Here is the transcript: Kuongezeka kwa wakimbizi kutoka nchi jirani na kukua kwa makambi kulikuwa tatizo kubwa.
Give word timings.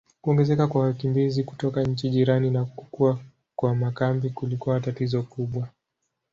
Kuongezeka 0.21 0.67
kwa 0.67 0.81
wakimbizi 0.83 1.43
kutoka 1.43 1.83
nchi 1.83 2.09
jirani 2.09 2.51
na 2.51 2.65
kukua 2.65 3.19
kwa 3.55 3.75
makambi 3.75 4.29
kulikuwa 4.29 4.79
tatizo 4.79 5.23
kubwa. 5.23 5.67